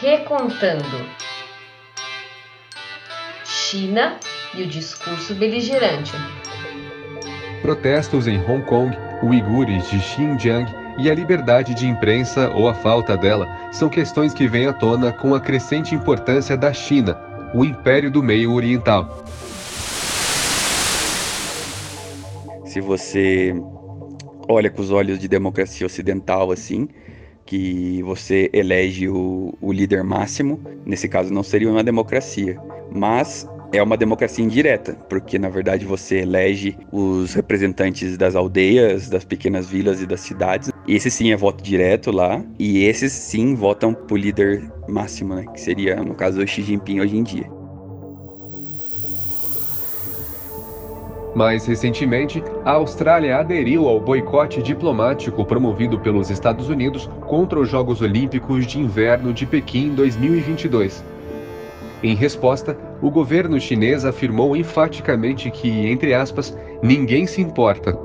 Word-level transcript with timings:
recontando 0.00 1.08
China 3.44 4.18
e 4.54 4.62
o 4.62 4.66
discurso 4.66 5.34
beligerante. 5.34 6.12
Protestos 7.62 8.28
em 8.28 8.38
Hong 8.44 8.64
Kong, 8.64 8.96
uigures 9.22 9.90
de 9.90 10.00
Xinjiang 10.00 10.72
e 10.98 11.10
a 11.10 11.14
liberdade 11.14 11.74
de 11.74 11.86
imprensa 11.86 12.50
ou 12.50 12.68
a 12.68 12.74
falta 12.74 13.16
dela 13.16 13.48
são 13.72 13.88
questões 13.88 14.32
que 14.32 14.46
vêm 14.46 14.66
à 14.66 14.72
tona 14.72 15.12
com 15.12 15.34
a 15.34 15.40
crescente 15.40 15.94
importância 15.94 16.56
da 16.56 16.72
China, 16.72 17.18
o 17.52 17.64
império 17.64 18.10
do 18.10 18.22
meio 18.22 18.52
oriental. 18.52 19.24
Se 22.64 22.80
você 22.80 23.52
olha 24.48 24.70
com 24.70 24.80
os 24.80 24.90
olhos 24.90 25.18
de 25.18 25.26
democracia 25.26 25.86
ocidental 25.86 26.52
assim, 26.52 26.88
que 27.48 28.02
você 28.02 28.50
elege 28.52 29.08
o, 29.08 29.54
o 29.58 29.72
líder 29.72 30.04
máximo, 30.04 30.60
nesse 30.84 31.08
caso 31.08 31.32
não 31.32 31.42
seria 31.42 31.70
uma 31.70 31.82
democracia, 31.82 32.60
mas 32.94 33.48
é 33.72 33.82
uma 33.82 33.96
democracia 33.96 34.44
indireta, 34.44 34.92
porque 35.08 35.38
na 35.38 35.48
verdade 35.48 35.86
você 35.86 36.18
elege 36.18 36.76
os 36.92 37.32
representantes 37.32 38.18
das 38.18 38.36
aldeias, 38.36 39.08
das 39.08 39.24
pequenas 39.24 39.66
vilas 39.66 40.02
e 40.02 40.06
das 40.06 40.20
cidades. 40.20 40.70
Esse 40.86 41.10
sim 41.10 41.32
é 41.32 41.36
voto 41.36 41.64
direto 41.64 42.10
lá, 42.10 42.44
e 42.58 42.84
esses 42.84 43.12
sim 43.12 43.54
votam 43.54 43.94
pro 43.94 44.16
líder 44.16 44.70
máximo, 44.86 45.34
né? 45.34 45.46
Que 45.54 45.60
seria, 45.60 45.96
no 45.96 46.14
caso, 46.14 46.42
o 46.42 46.46
Xi 46.46 46.60
Jinping 46.60 47.00
hoje 47.00 47.16
em 47.16 47.22
dia. 47.22 47.57
Mais 51.34 51.66
recentemente, 51.66 52.42
a 52.64 52.72
Austrália 52.72 53.36
aderiu 53.36 53.88
ao 53.88 54.00
boicote 54.00 54.62
diplomático 54.62 55.44
promovido 55.44 55.98
pelos 55.98 56.30
Estados 56.30 56.68
Unidos 56.68 57.08
contra 57.26 57.60
os 57.60 57.68
Jogos 57.68 58.00
Olímpicos 58.00 58.66
de 58.66 58.78
Inverno 58.78 59.32
de 59.32 59.46
Pequim 59.46 59.94
2022. 59.94 61.04
Em 62.02 62.14
resposta, 62.14 62.76
o 63.02 63.10
governo 63.10 63.60
chinês 63.60 64.04
afirmou 64.04 64.56
enfaticamente 64.56 65.50
que, 65.50 65.68
entre 65.88 66.14
aspas, 66.14 66.56
ninguém 66.82 67.26
se 67.26 67.40
importa. 67.40 67.96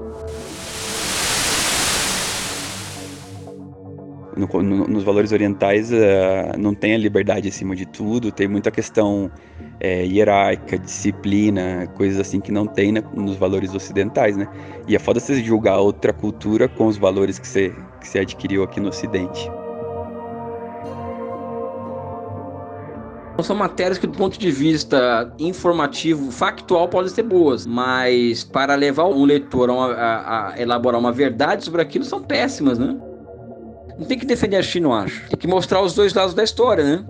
No, 4.35 4.63
no, 4.63 4.87
nos 4.87 5.03
valores 5.03 5.31
orientais 5.31 5.91
uh, 5.91 6.57
não 6.57 6.73
tem 6.73 6.95
a 6.95 6.97
liberdade 6.97 7.47
acima 7.47 7.75
de 7.75 7.85
tudo, 7.85 8.31
tem 8.31 8.47
muita 8.47 8.71
questão 8.71 9.31
é, 9.79 10.05
hierárquica, 10.05 10.77
disciplina, 10.77 11.87
coisas 11.95 12.19
assim 12.19 12.39
que 12.39 12.51
não 12.51 12.65
tem 12.65 12.91
né, 12.91 13.03
nos 13.13 13.35
valores 13.35 13.73
ocidentais, 13.73 14.37
né? 14.37 14.47
E 14.87 14.95
é 14.95 14.99
foda 14.99 15.19
você 15.19 15.43
julgar 15.43 15.77
outra 15.77 16.13
cultura 16.13 16.67
com 16.67 16.87
os 16.87 16.97
valores 16.97 17.37
que 17.37 17.47
você, 17.47 17.75
que 17.99 18.07
você 18.07 18.19
adquiriu 18.19 18.63
aqui 18.63 18.79
no 18.79 18.89
ocidente. 18.89 19.51
São 23.41 23.55
matérias 23.55 23.97
que, 23.97 24.07
do 24.07 24.17
ponto 24.17 24.39
de 24.39 24.51
vista 24.51 25.33
informativo, 25.37 26.31
factual, 26.31 26.87
podem 26.87 27.09
ser 27.09 27.23
boas, 27.23 27.65
mas 27.65 28.43
para 28.43 28.75
levar 28.75 29.05
um 29.05 29.25
leitor 29.25 29.69
a, 29.69 29.73
uma, 29.73 29.93
a, 29.93 30.53
a 30.53 30.61
elaborar 30.61 30.99
uma 30.99 31.11
verdade 31.11 31.65
sobre 31.65 31.81
aquilo, 31.81 32.05
são 32.05 32.21
péssimas, 32.21 32.79
né? 32.79 32.95
Não 33.97 34.05
tem 34.05 34.17
que 34.17 34.25
defender 34.25 34.57
a 34.57 34.63
China, 34.63 34.87
eu 34.87 34.93
acho. 34.93 35.29
Tem 35.29 35.37
que 35.37 35.47
mostrar 35.47 35.81
os 35.81 35.93
dois 35.93 36.13
lados 36.13 36.33
da 36.33 36.43
história, 36.43 36.83
né? 36.83 37.05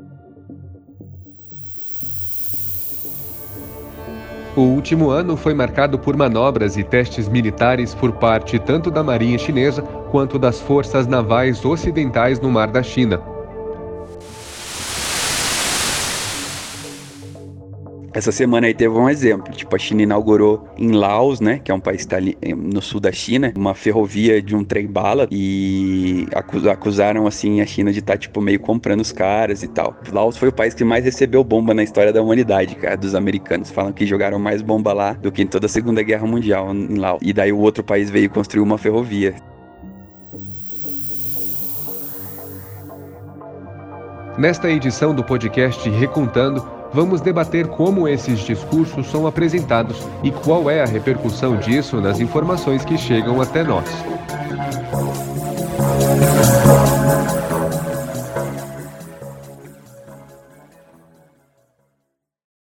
O 4.55 4.61
último 4.61 5.09
ano 5.09 5.35
foi 5.35 5.53
marcado 5.53 5.97
por 5.97 6.15
manobras 6.15 6.77
e 6.77 6.83
testes 6.83 7.27
militares 7.27 7.95
por 7.95 8.11
parte 8.11 8.59
tanto 8.59 8.91
da 8.91 9.01
Marinha 9.01 9.37
Chinesa 9.37 9.81
quanto 9.81 10.37
das 10.37 10.61
forças 10.61 11.07
navais 11.07 11.65
ocidentais 11.65 12.39
no 12.39 12.51
Mar 12.51 12.67
da 12.67 12.83
China. 12.83 13.32
Essa 18.13 18.31
semana 18.31 18.67
aí 18.67 18.75
teve 18.75 18.93
um 18.93 19.09
exemplo, 19.09 19.51
tipo 19.51 19.75
a 19.75 19.79
China 19.79 20.03
inaugurou 20.03 20.67
em 20.77 20.91
Laos, 20.91 21.39
né, 21.39 21.59
que 21.63 21.71
é 21.71 21.73
um 21.73 21.79
país 21.79 22.01
está 22.01 22.17
ali 22.17 22.37
eh, 22.43 22.53
no 22.53 22.79
sul 22.79 22.99
da 22.99 23.11
China, 23.11 23.51
uma 23.57 23.73
ferrovia 23.73 24.39
de 24.39 24.55
um 24.55 24.63
trem 24.63 24.85
bala 24.85 25.27
e 25.31 26.27
acusaram 26.67 27.25
assim 27.25 27.59
a 27.59 27.65
China 27.65 27.91
de 27.91 27.99
estar 27.99 28.13
tá, 28.13 28.19
tipo 28.19 28.39
meio 28.39 28.59
comprando 28.59 28.99
os 28.99 29.11
caras 29.11 29.63
e 29.63 29.67
tal. 29.67 29.97
Laos 30.11 30.37
foi 30.37 30.49
o 30.49 30.53
país 30.53 30.75
que 30.75 30.83
mais 30.83 31.03
recebeu 31.03 31.43
bomba 31.43 31.73
na 31.73 31.81
história 31.81 32.13
da 32.13 32.21
humanidade, 32.21 32.75
cara, 32.75 32.95
dos 32.95 33.15
americanos. 33.15 33.71
Falam 33.71 33.91
que 33.91 34.05
jogaram 34.05 34.37
mais 34.37 34.61
bomba 34.61 34.93
lá 34.93 35.13
do 35.13 35.31
que 35.31 35.41
em 35.41 35.47
toda 35.47 35.65
a 35.65 35.69
Segunda 35.69 36.03
Guerra 36.03 36.27
Mundial 36.27 36.71
em 36.71 36.97
Laos. 36.97 37.19
E 37.23 37.33
daí 37.33 37.51
o 37.51 37.57
outro 37.57 37.83
país 37.83 38.11
veio 38.11 38.29
construir 38.29 38.61
uma 38.61 38.77
ferrovia. 38.77 39.33
Nesta 44.37 44.69
edição 44.69 45.15
do 45.15 45.23
podcast 45.23 45.89
Recontando, 45.89 46.82
vamos 46.93 47.21
debater 47.21 47.67
como 47.67 48.07
esses 48.07 48.39
discursos 48.39 49.07
são 49.07 49.25
apresentados 49.25 49.97
e 50.23 50.31
qual 50.31 50.69
é 50.69 50.81
a 50.81 50.85
repercussão 50.85 51.57
disso 51.57 51.99
nas 51.99 52.19
informações 52.19 52.85
que 52.85 52.97
chegam 52.97 53.41
até 53.41 53.63
nós. 53.63 53.85